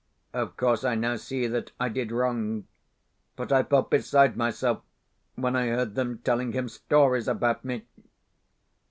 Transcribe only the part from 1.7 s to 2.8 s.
I did wrong,